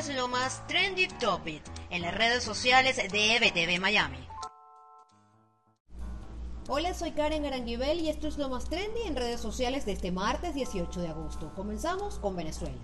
es 0.00 0.16
lo 0.16 0.28
más 0.28 0.66
trendy 0.66 1.08
topic 1.08 1.62
en 1.90 2.00
las 2.00 2.14
redes 2.14 2.42
sociales 2.42 2.96
de 2.96 3.36
EBTV 3.36 3.78
Miami. 3.78 4.16
Hola, 6.68 6.94
soy 6.94 7.10
Karen 7.10 7.44
Aranguibel 7.44 8.00
y 8.00 8.08
esto 8.08 8.26
es 8.26 8.38
lo 8.38 8.48
más 8.48 8.64
trendy 8.64 9.02
en 9.04 9.14
redes 9.14 9.42
sociales 9.42 9.84
de 9.84 9.92
este 9.92 10.10
martes 10.10 10.54
18 10.54 11.02
de 11.02 11.08
agosto. 11.08 11.52
Comenzamos 11.54 12.18
con 12.18 12.34
Venezuela. 12.34 12.78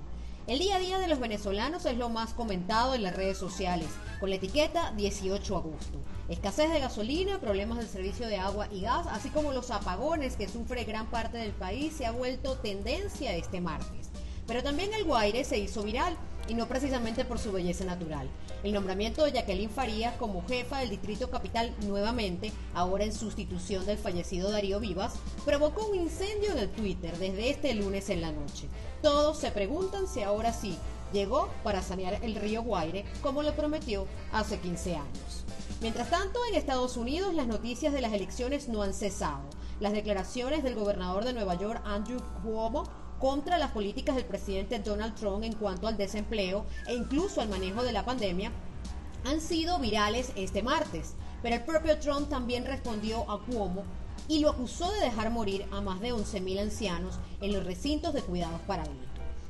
El 0.46 0.58
día 0.58 0.76
a 0.76 0.78
día 0.78 0.98
de 0.98 1.08
los 1.08 1.18
venezolanos 1.18 1.86
es 1.86 1.96
lo 1.96 2.10
más 2.10 2.34
comentado 2.34 2.94
en 2.94 3.02
las 3.02 3.16
redes 3.16 3.38
sociales, 3.38 3.88
con 4.20 4.28
la 4.28 4.36
etiqueta 4.36 4.92
18 4.92 5.56
agosto. 5.56 5.98
Escasez 6.28 6.70
de 6.70 6.80
gasolina, 6.80 7.40
problemas 7.40 7.78
del 7.78 7.88
servicio 7.88 8.28
de 8.28 8.36
agua 8.36 8.68
y 8.70 8.82
gas, 8.82 9.06
así 9.06 9.30
como 9.30 9.52
los 9.52 9.70
apagones 9.70 10.36
que 10.36 10.48
sufre 10.48 10.84
gran 10.84 11.06
parte 11.06 11.38
del 11.38 11.52
país, 11.52 11.94
se 11.96 12.04
ha 12.04 12.10
vuelto 12.10 12.58
tendencia 12.58 13.34
este 13.34 13.62
martes. 13.62 14.10
Pero 14.46 14.62
también 14.62 14.92
el 14.94 15.04
Guaire 15.04 15.44
se 15.44 15.58
hizo 15.58 15.82
viral 15.82 16.16
y 16.48 16.54
no 16.54 16.66
precisamente 16.66 17.24
por 17.24 17.38
su 17.38 17.52
belleza 17.52 17.84
natural. 17.84 18.28
El 18.62 18.72
nombramiento 18.72 19.24
de 19.24 19.32
Jacqueline 19.32 19.70
Farías 19.70 20.16
como 20.16 20.46
jefa 20.46 20.78
del 20.78 20.90
Distrito 20.90 21.30
Capital 21.30 21.74
nuevamente, 21.86 22.52
ahora 22.74 23.04
en 23.04 23.12
sustitución 23.12 23.84
del 23.86 23.98
fallecido 23.98 24.50
Darío 24.50 24.80
Vivas, 24.80 25.14
provocó 25.44 25.86
un 25.88 25.96
incendio 25.96 26.52
en 26.52 26.58
el 26.58 26.70
Twitter 26.70 27.16
desde 27.18 27.50
este 27.50 27.74
lunes 27.74 28.08
en 28.10 28.20
la 28.20 28.32
noche. 28.32 28.68
Todos 29.02 29.38
se 29.38 29.50
preguntan 29.50 30.06
si 30.06 30.22
ahora 30.22 30.52
sí 30.52 30.76
llegó 31.12 31.48
para 31.62 31.82
sanear 31.82 32.24
el 32.24 32.34
río 32.34 32.62
Guaire 32.62 33.04
como 33.22 33.42
lo 33.42 33.54
prometió 33.54 34.06
hace 34.32 34.58
15 34.58 34.96
años. 34.96 35.44
Mientras 35.80 36.08
tanto, 36.08 36.38
en 36.48 36.54
Estados 36.54 36.96
Unidos 36.96 37.34
las 37.34 37.46
noticias 37.46 37.92
de 37.92 38.00
las 38.00 38.12
elecciones 38.12 38.68
no 38.68 38.82
han 38.82 38.94
cesado. 38.94 39.42
Las 39.78 39.92
declaraciones 39.92 40.64
del 40.64 40.74
gobernador 40.74 41.24
de 41.24 41.34
Nueva 41.34 41.54
York, 41.54 41.82
Andrew 41.84 42.18
Cuomo, 42.42 42.84
contra 43.18 43.58
las 43.58 43.70
políticas 43.70 44.16
del 44.16 44.24
presidente 44.24 44.78
Donald 44.78 45.14
Trump 45.14 45.44
en 45.44 45.54
cuanto 45.54 45.86
al 45.86 45.96
desempleo 45.96 46.66
e 46.86 46.94
incluso 46.94 47.40
al 47.40 47.48
manejo 47.48 47.82
de 47.82 47.92
la 47.92 48.04
pandemia 48.04 48.52
han 49.24 49.40
sido 49.40 49.78
virales 49.78 50.32
este 50.36 50.62
martes. 50.62 51.14
Pero 51.42 51.56
el 51.56 51.64
propio 51.64 51.98
Trump 51.98 52.28
también 52.28 52.64
respondió 52.64 53.30
a 53.30 53.40
Cuomo 53.44 53.84
y 54.28 54.40
lo 54.40 54.50
acusó 54.50 54.90
de 54.92 55.00
dejar 55.00 55.30
morir 55.30 55.66
a 55.72 55.80
más 55.80 56.00
de 56.00 56.12
11.000 56.12 56.60
ancianos 56.60 57.18
en 57.40 57.52
los 57.52 57.64
recintos 57.64 58.14
de 58.14 58.22
cuidados 58.22 58.60
para 58.62 58.82
adultos. 58.82 59.06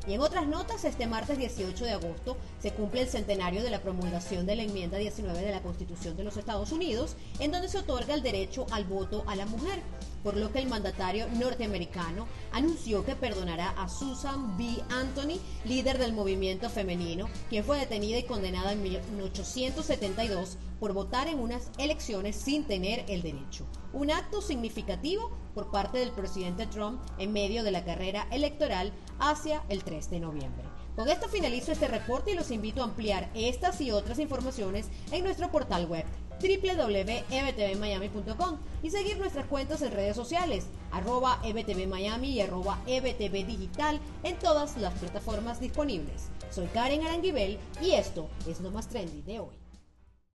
Y 0.06 0.12
en 0.12 0.20
otras 0.20 0.46
notas, 0.46 0.84
este 0.84 1.06
martes 1.08 1.36
18 1.36 1.84
de 1.84 1.92
agosto 1.92 2.36
se 2.60 2.72
cumple 2.72 3.02
el 3.02 3.08
centenario 3.08 3.62
de 3.62 3.70
la 3.70 3.80
promulgación 3.80 4.46
de 4.46 4.54
la 4.54 4.62
enmienda 4.62 4.98
19 4.98 5.40
de 5.40 5.50
la 5.50 5.62
Constitución 5.62 6.16
de 6.16 6.22
los 6.22 6.36
Estados 6.36 6.70
Unidos, 6.70 7.16
en 7.40 7.50
donde 7.50 7.68
se 7.68 7.78
otorga 7.78 8.14
el 8.14 8.22
derecho 8.22 8.66
al 8.70 8.84
voto 8.84 9.24
a 9.26 9.34
la 9.34 9.46
mujer, 9.46 9.82
por 10.26 10.36
lo 10.36 10.50
que 10.50 10.58
el 10.58 10.66
mandatario 10.66 11.28
norteamericano 11.38 12.26
anunció 12.50 13.04
que 13.04 13.14
perdonará 13.14 13.70
a 13.80 13.88
Susan 13.88 14.58
B. 14.58 14.82
Anthony, 14.90 15.38
líder 15.64 15.98
del 15.98 16.14
movimiento 16.14 16.68
femenino, 16.68 17.28
quien 17.48 17.62
fue 17.62 17.78
detenida 17.78 18.18
y 18.18 18.24
condenada 18.24 18.72
en 18.72 18.82
1872 18.82 20.58
por 20.80 20.94
votar 20.94 21.28
en 21.28 21.38
unas 21.38 21.70
elecciones 21.78 22.34
sin 22.34 22.64
tener 22.64 23.04
el 23.06 23.22
derecho. 23.22 23.66
Un 23.92 24.10
acto 24.10 24.42
significativo 24.42 25.30
por 25.54 25.70
parte 25.70 25.98
del 25.98 26.10
presidente 26.10 26.66
Trump 26.66 27.00
en 27.18 27.32
medio 27.32 27.62
de 27.62 27.70
la 27.70 27.84
carrera 27.84 28.26
electoral 28.32 28.92
hacia 29.20 29.62
el 29.68 29.84
3 29.84 30.10
de 30.10 30.18
noviembre. 30.18 30.64
Con 30.96 31.08
esto 31.08 31.28
finalizo 31.28 31.70
este 31.70 31.86
reporte 31.86 32.32
y 32.32 32.34
los 32.34 32.50
invito 32.50 32.80
a 32.80 32.86
ampliar 32.86 33.30
estas 33.34 33.80
y 33.80 33.92
otras 33.92 34.18
informaciones 34.18 34.86
en 35.12 35.22
nuestro 35.22 35.52
portal 35.52 35.86
web 35.86 36.04
www.ebtvmiami.com 36.40 38.58
y 38.82 38.90
seguir 38.90 39.18
nuestras 39.18 39.46
cuentas 39.46 39.80
en 39.82 39.92
redes 39.92 40.16
sociales, 40.16 40.66
arroba 40.90 41.40
ebtvmiami 41.44 42.28
y 42.28 42.40
arroba 42.40 42.80
ebtvdigital 42.86 44.00
en 44.22 44.38
todas 44.38 44.76
las 44.76 44.94
plataformas 44.94 45.60
disponibles. 45.60 46.28
Soy 46.50 46.66
Karen 46.68 47.06
Aranguibel 47.06 47.58
y 47.82 47.90
esto 47.92 48.28
es 48.46 48.60
lo 48.60 48.70
más 48.70 48.88
trendy 48.88 49.22
de 49.22 49.40
hoy. 49.40 49.65